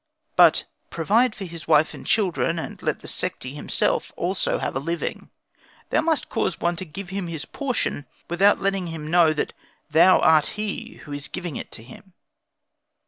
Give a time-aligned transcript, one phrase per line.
[0.35, 4.75] But provide for his wife and his children, and let the Sekhti himself also have
[4.75, 5.29] a living.
[5.91, 9.53] Thou must cause one to give him his portion without letting him know that
[9.91, 12.13] thou art he who is giving it to him."